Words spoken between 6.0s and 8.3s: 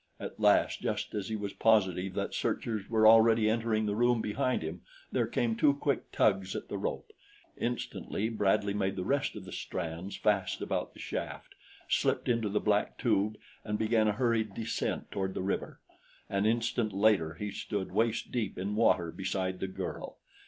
tugs at the rope. Instantly